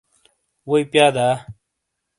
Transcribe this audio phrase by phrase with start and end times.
[0.67, 1.27] ووئی پِیا دا؟